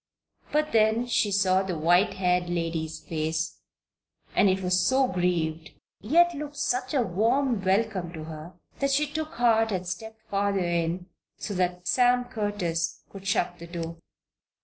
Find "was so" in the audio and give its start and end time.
4.63-5.07